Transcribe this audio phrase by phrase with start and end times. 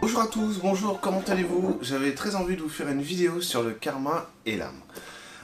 [0.00, 1.78] Bonjour à tous, bonjour, comment allez-vous?
[1.82, 4.80] J'avais très envie de vous faire une vidéo sur le karma et l'âme.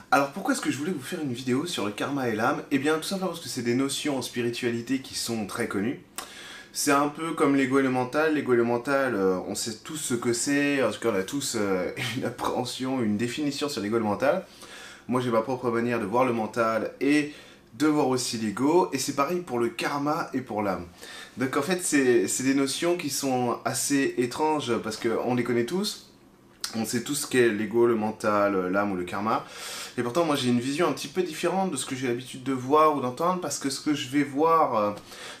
[0.09, 2.63] Alors pourquoi est-ce que je voulais vous faire une vidéo sur le karma et l'âme?
[2.71, 6.01] Eh bien tout simplement parce que c'est des notions en spiritualité qui sont très connues.
[6.73, 8.33] C'est un peu comme l'ego élémental.
[8.33, 11.55] L'ego élémental, euh, on sait tous ce que c'est, en tout cas on a tous
[11.55, 14.43] euh, une appréhension, une définition sur l'ego élémental.
[15.07, 17.31] Moi j'ai ma propre manière de voir le mental et
[17.73, 20.85] de voir aussi l'ego, et c'est pareil pour le karma et pour l'âme.
[21.37, 26.11] Donc en fait, c'est des notions qui sont assez étranges, parce qu'on les connaît tous,
[26.75, 29.45] on sait tous ce qu'est l'ego, le mental, l'âme ou le karma,
[29.97, 32.43] et pourtant moi j'ai une vision un petit peu différente de ce que j'ai l'habitude
[32.43, 34.91] de voir ou d'entendre, parce que ce que je vais voir euh,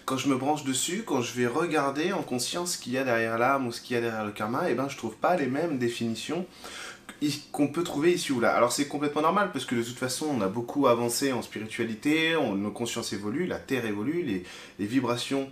[0.05, 3.03] quand je me branche dessus, quand je vais regarder en conscience ce qu'il y a
[3.03, 5.15] derrière l'âme ou ce qu'il y a derrière le karma, et eh ben je trouve
[5.15, 6.45] pas les mêmes définitions
[7.51, 8.53] qu'on peut trouver ici ou là.
[8.53, 12.35] Alors c'est complètement normal parce que de toute façon on a beaucoup avancé en spiritualité,
[12.55, 15.51] nos consciences évoluent, la Terre évolue, les, vibrations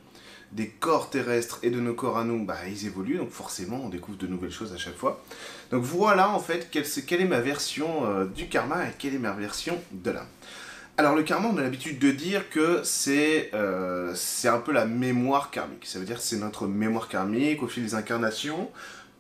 [0.52, 3.90] des corps terrestres et de nos corps à nous, bah, ils évoluent, donc forcément on
[3.90, 5.24] découvre de nouvelles choses à chaque fois.
[5.72, 9.34] Donc voilà en fait quelle, est ma version euh, du karma et quelle est ma
[9.34, 10.28] version de l'âme.
[10.98, 14.86] Alors le karma, on a l'habitude de dire que c'est euh, c'est un peu la
[14.86, 15.86] mémoire karmique.
[15.86, 18.70] Ça veut dire c'est notre mémoire karmique au fil des incarnations.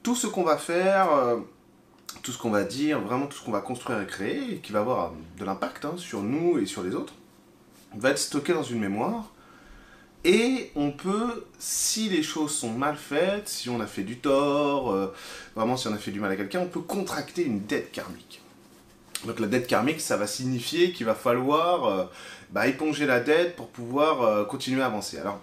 [0.01, 1.37] Tout ce qu'on va faire, euh,
[2.21, 4.79] tout ce qu'on va dire, vraiment tout ce qu'on va construire et créer, qui va
[4.79, 7.13] avoir de l'impact hein, sur nous et sur les autres,
[7.95, 9.31] va être stocké dans une mémoire.
[10.23, 14.91] Et on peut, si les choses sont mal faites, si on a fait du tort,
[14.91, 15.13] euh,
[15.55, 18.41] vraiment si on a fait du mal à quelqu'un, on peut contracter une dette karmique.
[19.25, 22.05] Donc la dette karmique, ça va signifier qu'il va falloir euh,
[22.49, 25.19] bah, éponger la dette pour pouvoir euh, continuer à avancer.
[25.19, 25.39] Alors,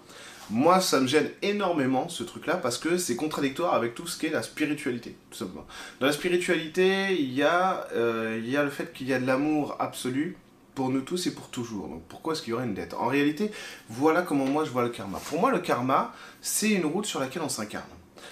[0.51, 4.31] moi, ça me gêne énormément ce truc-là parce que c'est contradictoire avec tout ce qu'est
[4.31, 5.67] la spiritualité, tout simplement.
[6.01, 9.19] Dans la spiritualité, il y a, euh, il y a le fait qu'il y a
[9.19, 10.37] de l'amour absolu
[10.75, 11.89] pour nous tous et pour toujours.
[11.89, 12.95] Donc pourquoi est-ce qu'il y aurait une dette?
[12.95, 13.51] En réalité,
[13.89, 15.19] voilà comment moi je vois le karma.
[15.19, 17.85] Pour moi, le karma, c'est une route sur laquelle on s'incarne.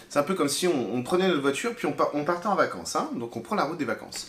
[0.09, 2.97] C'est un peu comme si on, prenait notre voiture puis on, on partait en vacances.
[2.97, 4.29] Hein donc on prend la route des vacances.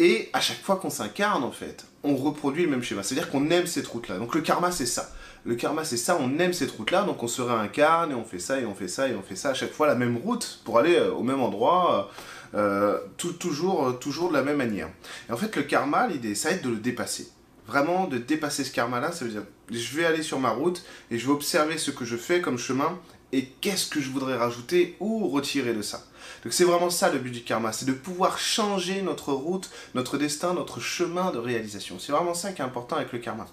[0.00, 3.02] Et à chaque fois qu'on s'incarne, en fait, on reproduit le même schéma.
[3.02, 4.16] C'est-à-dire qu'on aime cette route-là.
[4.16, 5.12] Donc le karma, c'est ça.
[5.44, 8.38] Le karma, c'est ça, on aime cette route-là, donc on se réincarne et on fait
[8.38, 10.60] ça, et on fait ça, et on fait ça à chaque fois, la même route
[10.64, 12.10] pour aller euh, au même endroit,
[12.54, 14.88] euh, tout, toujours, euh, toujours de la même manière.
[15.28, 17.28] Et en fait, le karma, l'idée, ça va être de le dépasser.
[17.66, 21.18] Vraiment, de dépasser ce karma-là, ça veut dire, je vais aller sur ma route et
[21.18, 22.98] je vais observer ce que je fais comme chemin
[23.32, 26.06] et qu'est-ce que je voudrais rajouter ou retirer de ça.
[26.44, 30.18] Donc c'est vraiment ça le but du karma, c'est de pouvoir changer notre route, notre
[30.18, 31.98] destin, notre chemin de réalisation.
[31.98, 33.46] C'est vraiment ça qui est important avec le karma.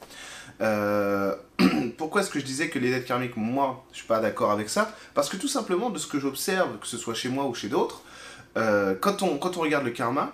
[0.62, 1.36] Euh,
[1.98, 4.70] pourquoi est-ce que je disais que les dettes karmiques, moi, je suis pas d'accord avec
[4.70, 4.92] ça?
[5.14, 7.70] Parce que tout simplement, de ce que j'observe, que ce soit chez moi ou chez
[7.70, 8.02] d'autres,
[8.58, 10.32] euh, quand, on, quand on regarde le karma,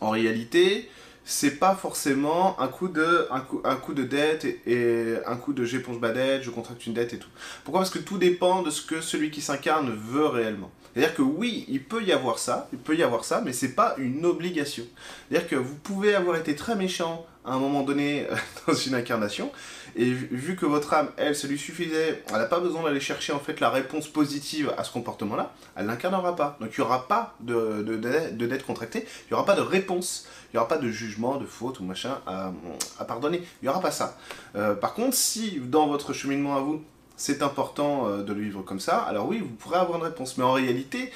[0.00, 0.90] en réalité,
[1.24, 5.52] c'est pas forcément un coup de, un coup, un coup de dette et, un coup
[5.52, 7.28] de j'éponge ma dette, je contracte une dette et tout.
[7.64, 7.80] Pourquoi?
[7.80, 10.70] Parce que tout dépend de ce que celui qui s'incarne veut réellement.
[10.92, 13.74] C'est-à-dire que oui, il peut y avoir ça, il peut y avoir ça, mais c'est
[13.74, 14.84] pas une obligation.
[15.28, 18.34] C'est-à-dire que vous pouvez avoir été très méchant à un moment donné euh,
[18.66, 19.50] dans une incarnation,
[19.94, 23.32] et vu que votre âme, elle, ça lui suffisait, elle n'a pas besoin d'aller chercher
[23.32, 26.56] en fait la réponse positive à ce comportement-là, elle l'incarnera pas.
[26.60, 30.26] Donc il n'y aura pas de, de, dette contractée, il n'y aura pas de réponse,
[30.46, 33.42] il n'y aura pas de jugement, de faute ou machin à, pardonner.
[33.60, 34.16] Il n'y aura pas ça.
[34.56, 36.82] Euh, par contre, si dans votre cheminement à vous,
[37.22, 40.38] c'est important euh, de le vivre comme ça, alors oui, vous pourrez avoir une réponse.
[40.38, 41.12] Mais en réalité,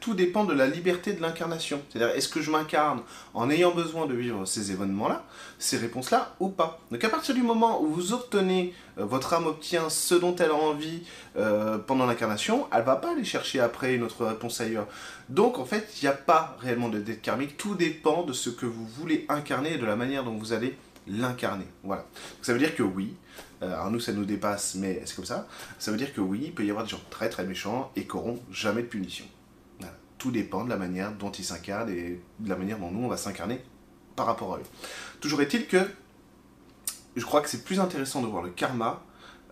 [0.00, 1.80] tout dépend de la liberté de l'incarnation.
[1.88, 3.00] C'est-à-dire, est-ce que je m'incarne
[3.32, 5.24] en ayant besoin de vivre ces événements-là,
[5.58, 6.80] ces réponses-là, ou pas?
[6.90, 10.50] Donc à partir du moment où vous obtenez, euh, votre âme obtient ce dont elle
[10.50, 11.04] a envie
[11.38, 14.88] euh, pendant l'incarnation, elle va pas aller chercher après une autre réponse ailleurs.
[15.30, 18.50] Donc en fait, il n'y a pas réellement de dette karmique, tout dépend de ce
[18.50, 20.76] que vous voulez incarner et de la manière dont vous allez
[21.06, 21.64] l'incarner.
[21.82, 22.04] Voilà.
[22.42, 23.14] ça veut dire que oui,
[23.60, 25.46] alors nous ça nous dépasse, mais c'est comme ça.
[25.78, 28.06] Ça veut dire que oui, il peut y avoir des gens très très méchants et
[28.06, 29.24] qui n'auront jamais de punition.
[30.18, 33.08] Tout dépend de la manière dont ils s'incarnent et de la manière dont nous on
[33.08, 33.60] va s'incarner
[34.16, 34.64] par rapport à eux.
[35.20, 35.78] Toujours est-il que
[37.14, 39.02] je crois que c'est plus intéressant de voir le karma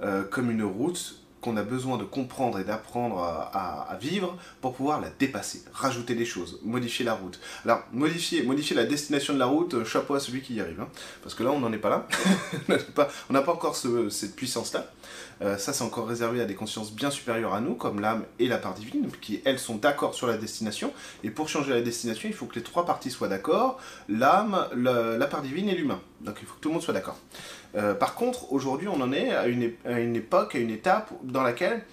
[0.03, 5.01] euh, comme une route qu'on a besoin de comprendre et d'apprendre à, vivre pour pouvoir
[5.01, 7.39] la dépasser, rajouter des choses, modifier la route.
[7.65, 10.81] Alors, modifier, modifier la destination de la route, euh, chapeau à celui qui y arrive.
[10.81, 10.89] Hein.
[11.23, 12.09] parce que là, on n'en est pas là.
[13.31, 14.91] on n'a pas encore cette puissance-là.
[15.43, 18.49] Euh, ça, c'est encore réservé à des consciences bien supérieures à nous, comme l'âme et
[18.49, 20.93] la part divine, qui, elles, sont d'accord sur la destination.
[21.23, 23.79] Et pour changer la destination, il faut que les trois parties soient d'accord,
[24.09, 26.01] l'âme, la part divine et l'humain.
[26.21, 27.19] Donc il faut que tout le monde soit d'accord.
[27.77, 29.63] Euh, par contre, aujourd'hui, on en est à une,
[30.17, 31.85] époque, à une étape dans laquelle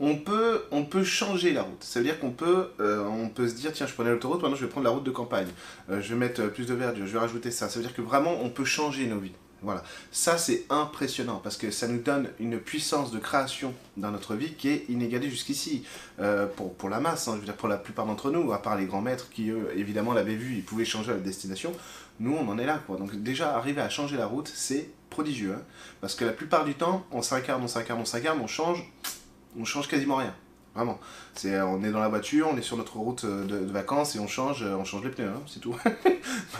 [0.00, 1.82] on peut, on peut changer la route.
[1.82, 4.64] Ça veut dire qu'on peut, euh, peut se dire, tiens, je prenais l'autoroute, maintenant je
[4.64, 5.48] vais prendre la route de campagne.
[5.90, 7.68] Euh, je vais mettre plus de verdure, je vais rajouter ça.
[7.68, 9.32] Ça veut dire que vraiment, on peut changer nos vies.
[9.62, 14.34] Voilà, ça c'est impressionnant parce que ça nous donne une puissance de création dans notre
[14.34, 15.84] vie qui est inégalée jusqu'ici.
[16.56, 18.76] Pour, pour la masse, hein, je veux dire pour la plupart d'entre nous, à part
[18.76, 21.72] les grands maîtres qui évidemment l'avaient vu, ils pouvaient changer la destination,
[22.20, 22.96] nous on en est là quoi.
[22.96, 25.54] Donc déjà arriver à changer la route, c'est prodigieux.
[25.54, 25.62] Hein.
[26.00, 28.90] parce que la plupart du temps, on s'incarne, on s'incarne, on s'incarne, on change,
[29.58, 30.34] on change quasiment rien.
[30.74, 30.98] Vraiment.
[31.34, 34.26] C'est, on est dans la voiture, on est sur notre route de, vacances et on
[34.26, 35.76] change, on change les pneus, hein, c'est tout.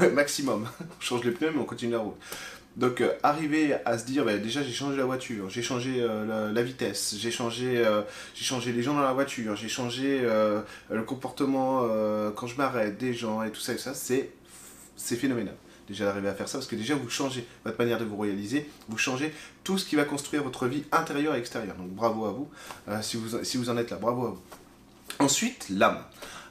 [0.12, 0.68] Maximum.
[0.80, 2.16] On change les pneus mais on continue la route.
[2.76, 6.52] Donc euh, arriver à se dire, bah, déjà j'ai changé la voiture, j'ai changé euh,
[6.52, 8.02] la, vitesse, j'ai changé, euh,
[8.34, 11.86] j'ai changé les gens dans la voiture, j'ai changé le comportement
[12.34, 14.30] quand je m'arrête des gens et tout ça et ça, c'est,
[14.96, 15.54] c'est phénoménal.
[15.86, 18.70] Déjà d'arriver à faire ça, parce que déjà vous changez votre manière de vous réaliser,
[18.88, 21.76] vous changez tout ce qui va construire votre vie intérieure et extérieure.
[21.76, 22.48] Donc bravo à vous,
[23.02, 24.42] si, vous si vous en êtes là, bravo à vous.
[25.18, 26.02] Ensuite, l'âme.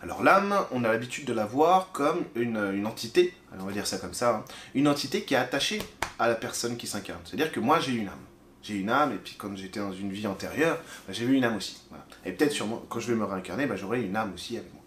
[0.03, 3.87] Alors l'âme, on a l'habitude de la voir comme une, une entité, on va dire
[3.87, 4.45] ça comme ça, hein,
[4.75, 5.81] une entité qui est attachée
[6.19, 7.21] à la personne qui s'incarne.
[7.25, 8.19] C'est-à-dire que moi, j'ai une âme.
[8.61, 11.43] J'ai une âme, et puis quand j'étais dans une vie antérieure, bah, j'ai eu une
[11.43, 11.81] âme aussi.
[12.25, 12.55] Et peut-être
[12.87, 14.81] quand je vais me réincarner, bah, j'aurai une âme aussi avec moi.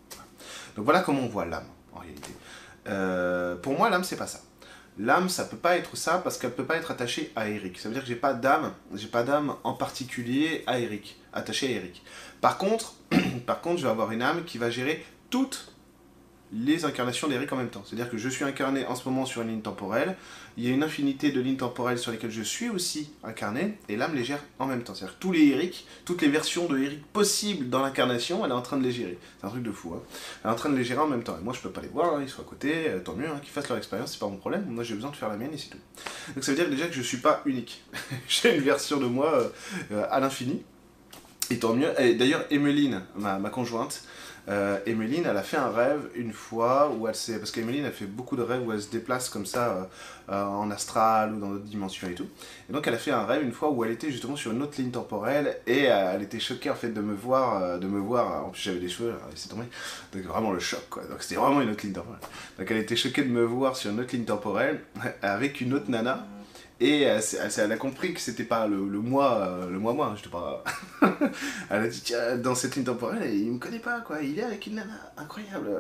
[0.76, 2.30] Donc voilà comment on voit l'âme, en réalité.
[2.88, 4.40] Euh, pour moi, l'âme, c'est pas ça.
[4.98, 7.78] L'âme, ça peut pas être ça parce qu'elle peut pas être attachée à Eric.
[7.78, 11.68] Ça veut dire que j'ai pas d'âme, j'ai pas d'âme en particulier à Eric, attachée
[11.68, 12.02] à Eric.
[12.40, 12.94] Par contre,
[13.46, 15.75] par contre, je vais avoir une âme qui va gérer toutes
[16.52, 17.82] les incarnations d'Eric en même temps.
[17.84, 20.16] C'est-à-dire que je suis incarné en ce moment sur une ligne temporelle,
[20.56, 23.96] il y a une infinité de lignes temporelles sur lesquelles je suis aussi incarné, et
[23.96, 24.94] l'âme les gère en même temps.
[24.94, 28.54] C'est-à-dire que tous les Eric, toutes les versions de Eric possibles dans l'incarnation, elle est
[28.54, 29.18] en train de les gérer.
[29.40, 29.94] C'est un truc de fou.
[29.94, 30.02] Hein.
[30.42, 31.36] Elle est en train de les gérer en même temps.
[31.38, 33.28] Et moi, je peux pas les voir, hein, ils sont à côté, euh, tant mieux,
[33.28, 34.64] hein, qu'ils fassent leur expérience, c'est pas mon problème.
[34.68, 35.78] Moi, j'ai besoin de faire la mienne et c'est tout.
[36.34, 37.82] Donc ça veut dire déjà que je suis pas unique.
[38.28, 39.48] j'ai une version de moi euh,
[39.92, 40.62] euh, à l'infini.
[41.50, 41.92] Et tant mieux.
[42.18, 44.02] D'ailleurs, Emeline, ma, ma conjointe,
[44.48, 47.38] euh, Emeline, elle a fait un rêve une fois où elle s'est.
[47.38, 49.84] Parce qu'Emeline, elle fait beaucoup de rêves où elle se déplace comme ça euh,
[50.30, 52.28] euh, en astral ou dans d'autres dimensions et tout.
[52.70, 54.62] Et donc, elle a fait un rêve une fois où elle était justement sur une
[54.62, 57.78] autre ligne temporelle et elle était choquée en fait de me voir.
[57.78, 59.64] de me voir en plus, j'avais des cheveux, c'est tombé.
[60.12, 61.02] Donc, vraiment le choc quoi.
[61.04, 62.20] Donc, c'était vraiment une autre ligne temporelle.
[62.58, 64.80] Donc, elle était choquée de me voir sur une autre ligne temporelle
[65.22, 66.26] avec une autre nana.
[66.78, 70.22] Et elle, a compris que c'était pas le, le moi, euh, le moi moi, je
[70.22, 70.58] te parle.
[71.70, 74.42] elle a dit tiens dans cette ligne temporelle il me connaît pas quoi, il est
[74.42, 75.70] avec une nana incroyable,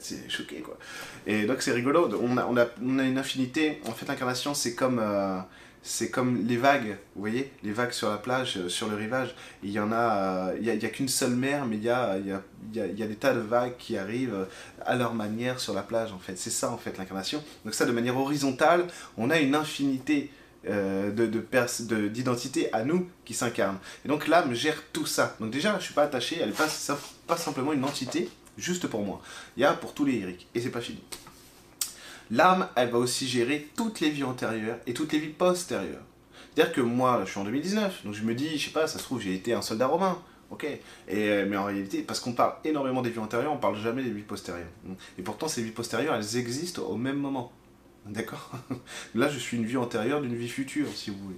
[0.00, 0.78] c'est choqué quoi.
[1.26, 3.80] Et donc c'est rigolo, on a, on a, on a une infinité.
[3.88, 5.40] En fait l'incarnation c'est comme euh,
[5.82, 9.34] c'est comme les vagues, vous voyez, les vagues sur la plage, euh, sur le rivage.
[9.62, 12.18] Il y en a, euh, il n'y a, qu'une seule mer, mais il y a,
[12.18, 12.42] y, a,
[12.86, 14.44] y a des tas de vagues qui arrivent euh,
[14.84, 16.36] à leur manière sur la plage, en fait.
[16.36, 17.42] C'est ça, en fait, l'incarnation.
[17.64, 18.86] Donc ça, de manière horizontale,
[19.16, 20.30] on a une infinité
[20.68, 23.78] euh, de d'identité à nous qui s'incarnent.
[24.04, 25.34] Et donc l'âme gère tout ça.
[25.40, 26.54] Donc déjà, je ne suis pas attaché, elle n'est
[27.26, 28.28] pas, simplement une entité
[28.58, 29.22] juste pour moi.
[29.56, 31.00] Il y a pour tous les Eric, et c'est pas fini.
[32.30, 36.04] L'âme, elle va aussi gérer toutes les vies antérieures et toutes les vies postérieures.
[36.54, 38.98] C'est-à-dire que moi, je suis en 2019, donc je me dis, je sais pas, ça
[38.98, 40.18] se trouve, j'ai été un soldat romain.
[40.50, 43.76] Ok, et, euh, mais en réalité, parce qu'on parle énormément des vies antérieures, on parle
[43.76, 44.66] jamais des vies postérieures.
[45.16, 47.52] Et pourtant, ces vies postérieures, elles existent au même moment.
[48.06, 48.50] D'accord
[49.14, 51.36] Là, je suis une vie antérieure d'une vie future, si vous voulez.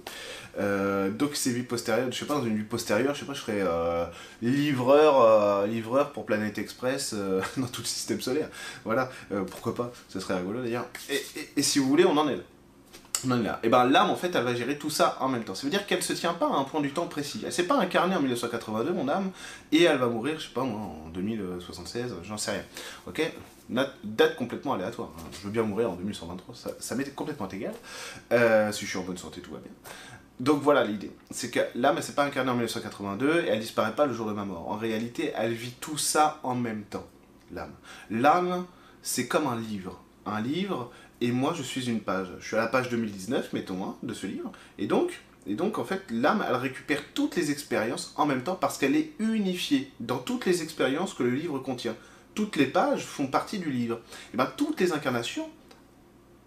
[0.59, 3.33] Euh, donc, ces vies postérieures, je sais pas, dans une vie postérieure, je sais pas,
[3.33, 4.05] je serais euh,
[4.41, 7.13] livreur, euh, livreur pour Planète Express
[7.57, 8.49] dans tout le système solaire.
[8.85, 9.11] Voilà,
[9.49, 10.87] pourquoi pas, ce serait rigolo d'ailleurs.
[11.57, 12.43] Et, si vous voulez, on en est là.
[13.25, 13.59] On en est là.
[13.63, 15.55] Et ben l'âme, en fait, elle va gérer tout ça en même temps.
[15.55, 17.41] Ça veut dire qu'elle se tient pas à un point du temps précis.
[17.45, 19.31] Elle s'est pas incarnée en 1982, mon âme,
[19.71, 22.63] et elle va mourir, je sais pas moi, en 2076, j'en sais rien.
[23.07, 23.21] Ok?
[23.69, 25.09] Date complètement aléatoire.
[25.17, 25.23] Hein.
[25.31, 27.73] Je veux bien mourir en 2123, ça, ça m'est complètement égal.
[28.31, 29.71] Euh, si je suis en bonne santé, tout va bien.
[30.39, 31.11] Donc voilà l'idée.
[31.31, 34.27] C'est que l'âme, elle s'est pas incarnée en 1982 et elle disparaît pas le jour
[34.27, 34.69] de ma mort.
[34.69, 37.07] En réalité, elle vit tout ça en même temps,
[37.51, 37.73] l'âme.
[38.09, 38.65] L'âme,
[39.01, 40.01] c'est comme un livre.
[40.25, 40.91] Un livre,
[41.21, 42.29] et moi je suis une page.
[42.39, 44.51] Je suis à la page 2019, mettons, hein, de ce livre.
[44.77, 48.55] Et donc, et donc, en fait, l'âme, elle récupère toutes les expériences en même temps
[48.55, 51.95] parce qu'elle est unifiée dans toutes les expériences que le livre contient
[52.35, 53.99] toutes les pages font partie du livre.
[54.33, 55.49] Et bien toutes les incarnations,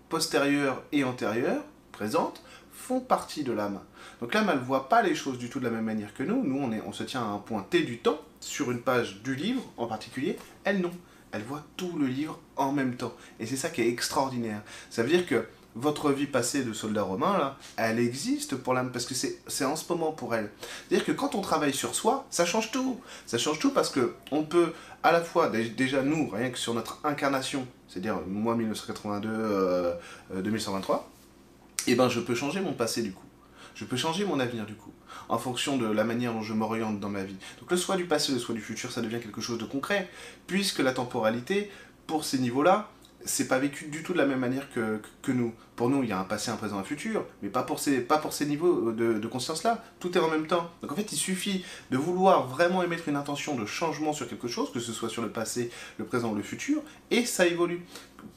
[0.09, 3.81] postérieures et antérieures, présentes, font partie de l'âme.
[4.21, 6.23] Donc l'âme, elle ne voit pas les choses du tout de la même manière que
[6.23, 6.43] nous.
[6.45, 9.63] Nous, on se tient à un point T du temps, sur une page du livre
[9.77, 10.37] en particulier.
[10.65, 10.93] Elle, non.
[11.33, 13.15] Elle voit tout le livre en même temps.
[13.41, 14.63] Et c'est ça qui est extraordinaire.
[14.91, 18.91] Ça veut dire que votre vie passée de soldat romain, là, elle existe pour l'âme,
[18.91, 20.51] parce que c'est en ce moment pour elle.
[20.89, 22.99] C'est-à-dire que quand on travaille sur soi, ça change tout.
[23.27, 26.75] Ça change tout parce que on peut à la fois, déjà nous, rien que sur
[26.75, 29.93] notre incarnation, c'est-à-dire moi 1982,
[30.43, 31.09] 2123,
[31.87, 33.23] et ben je peux changer mon passé du coup.
[33.75, 34.93] Je peux changer mon avenir du coup,
[35.29, 37.37] en fonction de la manière dont je m'oriente dans ma vie.
[37.61, 40.09] Donc le soit du passé, le soit du futur, ça devient quelque chose de concret,
[40.47, 41.71] puisque la temporalité,
[42.07, 42.89] pour ces niveaux-là,
[43.25, 45.53] c'est pas vécu du tout de la même manière que, que, nous.
[45.75, 48.01] Pour nous, il y a un passé, un présent, un futur, mais pas pour ces,
[48.01, 49.85] pas pour ces niveaux de, de conscience-là.
[50.01, 50.71] Tout est en même temps.
[50.83, 54.49] Donc en fait, il suffit de vouloir vraiment émettre une intention de changement sur quelque
[54.49, 57.85] chose, que ce soit sur le passé, le présent ou le futur, et ça évolue.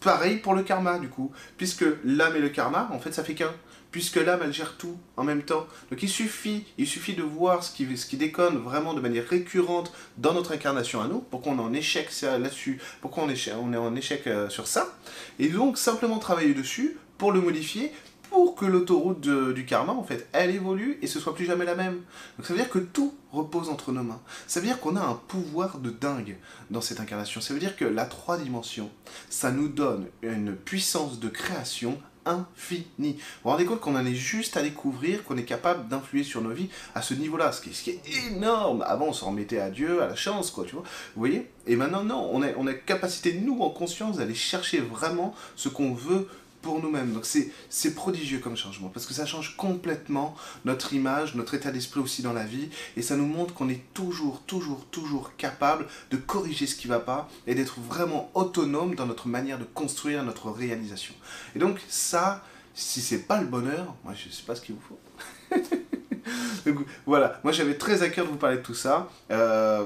[0.02, 1.32] Pareil pour le karma, du coup.
[1.58, 3.54] Puisque l'âme et le karma, en fait, ça fait qu'un
[3.92, 5.66] puisque l'âme, elle gère tout en même temps.
[5.90, 10.34] Donc il suffit, il suffit de voir ce qui, déconne vraiment de manière récurrente dans
[10.34, 14.50] notre incarnation à nous, pour qu'on en échec là-dessus, pour qu'on est en échec euh,
[14.50, 14.94] sur ça,
[15.40, 17.92] et donc simplement travailler dessus pour le modifier,
[18.30, 21.76] pour que l'autoroute du karma, en fait, elle évolue et ce soit plus jamais la
[21.76, 22.02] même.
[22.38, 24.22] Donc ça veut dire que tout repose entre nos mains.
[24.48, 26.38] Ça veut dire qu'on a un pouvoir de dingue
[26.70, 27.42] dans cette incarnation.
[27.42, 28.92] Ça veut dire que la trois dimensions,
[29.30, 33.14] ça nous donne une puissance de création infini.
[33.14, 36.42] Vous vous rendez compte qu'on en est juste à découvrir, qu'on est capable d'influer sur
[36.42, 38.84] nos vies à ce niveau-là, ce qui, est, énorme.
[38.88, 40.84] Avant, on s'en remettait à Dieu, à la chance, quoi, tu vois.
[41.16, 41.50] Vous voyez?
[41.68, 45.70] Et maintenant, non, on a, on a capacité, nous, en conscience, d'aller chercher vraiment ce
[45.70, 46.28] qu'on veut
[46.62, 47.14] pour nous-mêmes.
[47.14, 50.36] Donc c'est prodigieux comme changement, parce que ça change complètement
[50.66, 53.82] notre image, notre état d'esprit aussi dans la vie, et ça nous montre qu'on est
[53.94, 58.96] toujours, toujours, toujours capable de corriger ce qui ne va pas, et d'être vraiment autonome
[58.96, 61.14] dans notre manière de construire notre réalisation.
[61.56, 64.82] Et donc ça, si c'est pas le bonheur, moi je sais pas ce qu'il vous
[64.82, 65.00] faut.
[66.66, 69.10] donc, voilà, moi j'avais très à cœur de vous parler de tout ça.
[69.32, 69.86] Euh,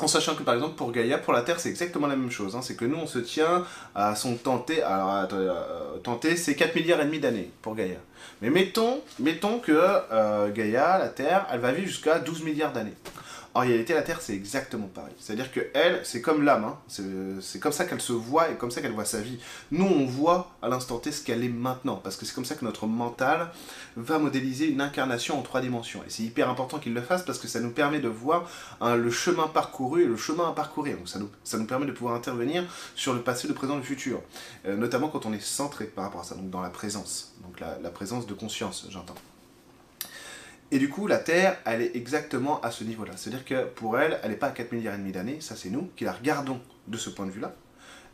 [0.00, 2.56] en sachant que par exemple pour Gaïa, pour la Terre, c'est exactement la même chose.
[2.56, 2.62] Hein.
[2.62, 6.74] C'est que nous, on se tient à son tenté, alors attendez, euh, tenté, c'est 4
[6.74, 7.98] milliards et demi d'années pour Gaïa.
[8.42, 12.94] Mais mettons, mettons que euh, Gaïa, la Terre, elle va vivre jusqu'à 12 milliards d'années.
[13.56, 15.14] En réalité, la Terre, c'est exactement pareil.
[15.20, 16.64] C'est-à-dire que elle, c'est comme l'âme.
[16.64, 16.78] Hein.
[17.40, 19.38] C'est comme ça qu'elle se voit et comme ça qu'elle voit sa vie.
[19.70, 21.94] Nous, on voit à l'instant T ce qu'elle est maintenant.
[22.02, 23.52] Parce que c'est comme ça que notre mental
[23.96, 26.00] va modéliser une incarnation en trois dimensions.
[26.04, 28.96] Et c'est hyper important qu'il le fasse parce que ça nous permet de voir hein,
[28.96, 30.96] le chemin parcouru et le chemin à parcourir.
[30.96, 31.20] Donc ça
[31.58, 32.64] nous, permet de pouvoir intervenir
[32.96, 34.20] sur le passé, le présent, le futur.
[34.66, 37.34] Euh, notamment quand on est centré par rapport à ça, donc dans la présence.
[37.44, 39.14] Donc la présence de conscience, j'entends.
[40.74, 43.12] Et du coup, la Terre, elle est exactement à ce niveau-là.
[43.14, 45.70] C'est-à-dire que pour elle, elle n'est pas à 4 milliards et demi d'années, ça c'est
[45.70, 47.54] nous qui la regardons de ce point de vue-là.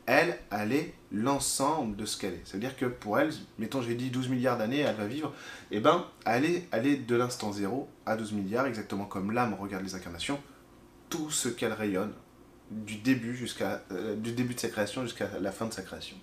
[0.05, 2.43] Elle, elle est l'ensemble de ce qu'elle est.
[2.45, 5.33] C'est-à-dire que pour elle, mettons j'ai dit 12 milliards d'années, elle va vivre,
[5.71, 9.31] et eh ben, elle est, elle est de l'instant zéro à 12 milliards, exactement comme
[9.31, 10.39] l'âme regarde les incarnations,
[11.09, 12.13] tout ce qu'elle rayonne,
[12.71, 16.19] du début, jusqu'à, euh, du début de sa création jusqu'à la fin de sa création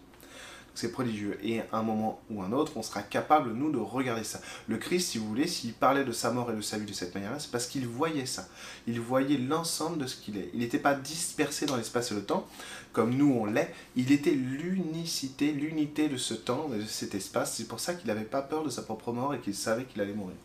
[0.77, 1.37] c'est prodigieux.
[1.43, 4.39] Et à un moment ou un autre, on sera capable, nous, de regarder ça.
[4.67, 6.93] Le Christ, si vous voulez, s'il parlait de sa mort et de sa vie de
[6.93, 8.47] cette manière-là, c'est parce qu'il voyait ça.
[8.85, 10.49] Il voyait l'ensemble de ce qu'il est.
[10.53, 12.47] Il n'était pas dispersé dans l'espace et le temps,
[12.93, 13.73] comme nous on l'est.
[13.95, 17.55] Il était l'unicité, l'unité de ce temps, de cet espace.
[17.55, 20.01] C'est pour ça qu'il n'avait pas peur de sa propre mort et qu'il savait qu'il
[20.01, 20.35] allait mourir.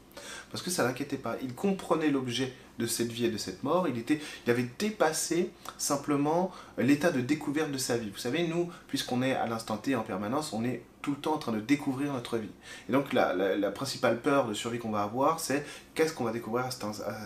[0.50, 1.36] Parce que ça l'inquiétait pas.
[1.42, 3.88] Il comprenait l'objet de cette vie et de cette mort.
[3.88, 8.10] Il, était, il avait dépassé simplement l'état de découverte de sa vie.
[8.10, 11.34] Vous savez, nous, puisqu'on est à l'instant T en permanence, on est tout le temps
[11.34, 12.50] en train de découvrir notre vie.
[12.88, 16.32] Et donc la, la, principale peur de survie qu'on va avoir, c'est qu'est-ce qu'on va
[16.32, 16.70] découvrir à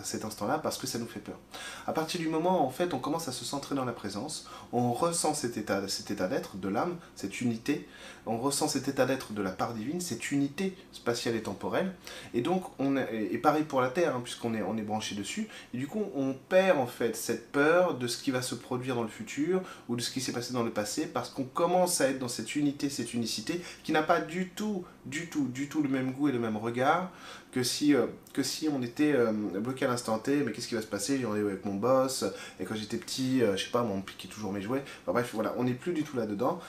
[0.03, 1.39] cet, instant-là parce que ça nous fait peur.
[1.87, 4.93] À partir du moment en fait on commence à se centrer dans la présence, on
[4.93, 7.87] ressent cet état, cet état d'être de l'âme, cette unité,
[8.25, 11.95] on ressent cet état d'être de la part divine, cette unité spatiale et temporelle,
[12.35, 15.15] et donc on est, et pareil pour la Terre, hein, puisqu'on est, on est branché
[15.15, 18.55] dessus, et du coup on perd en fait cette peur de ce qui va se
[18.55, 21.45] produire dans le futur ou de ce qui s'est passé dans le passé parce qu'on
[21.45, 25.47] commence à être dans cette unité, cette unicité qui n'a pas du tout, du tout,
[25.49, 27.11] du tout le même goût et le même regard
[27.57, 30.75] que si, euh, que si on était euh, bloqué à l'instant T, mais qu'est-ce qui
[30.75, 32.27] va se passer J'en ai avec mon boss,
[32.61, 34.85] et quand j'étais petit, euh, je sais pas, on piquait toujours mes jouets.
[35.07, 36.61] bref, voilà, on n'est plus du tout là-dedans.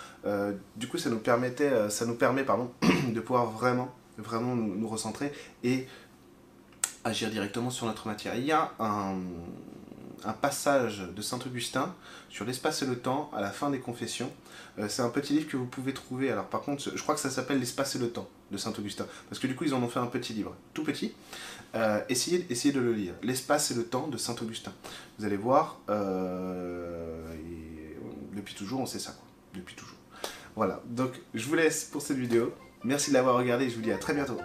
[0.77, 2.71] du coup, ça nous permettait, ça nous permet, pardon,
[3.13, 5.87] de pouvoir vraiment, vraiment nous recentrer et
[7.03, 8.35] agir directement sur notre matière.
[8.35, 9.15] Il y a un
[10.25, 11.93] un passage de Saint-Augustin
[12.29, 14.31] sur l'espace et le temps à la fin des Confessions.
[14.79, 16.31] Euh, c'est un petit livre que vous pouvez trouver.
[16.31, 19.05] Alors par contre, je crois que ça s'appelle L'espace et le temps de Saint-Augustin.
[19.29, 21.13] Parce que du coup, ils en ont fait un petit livre, tout petit.
[21.75, 23.13] Euh, essayez, essayez, de le lire.
[23.23, 24.73] L'espace et le temps de Saint-Augustin.
[25.19, 27.35] Vous allez voir, euh,
[28.35, 29.15] depuis toujours, on sait ça.
[29.53, 29.97] Depuis toujours.
[30.55, 32.53] Voilà, donc je vous laisse pour cette vidéo.
[32.83, 34.37] Merci de l'avoir regardé et je vous dis à très bientôt.